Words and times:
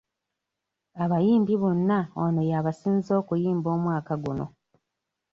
Abayimbi 1.03 1.53
bonna 1.61 1.99
ono 2.23 2.39
ye 2.43 2.49
yabasinze 2.51 3.11
okuyimba 3.21 3.67
omwaka 3.75 4.13
guno. 4.23 4.45